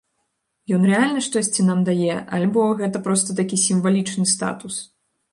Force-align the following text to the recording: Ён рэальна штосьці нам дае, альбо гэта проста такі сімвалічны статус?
Ён 0.75 0.85
рэальна 0.91 1.19
штосьці 1.25 1.65
нам 1.67 1.83
дае, 1.89 2.15
альбо 2.37 2.63
гэта 2.79 3.01
проста 3.09 3.35
такі 3.41 3.59
сімвалічны 3.65 4.25
статус? 4.33 4.81